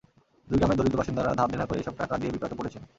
দুই 0.47 0.57
গ্রামের 0.59 0.77
দরিদ্র 0.77 0.99
বাসিন্দারা 0.99 1.37
ধারদেনা 1.39 1.65
করে 1.65 1.79
এসব 1.79 1.95
টাকা 1.97 2.13
দিয়ে 2.17 2.33
বিপাকে 2.35 2.55
পড়েছেন। 2.59 2.83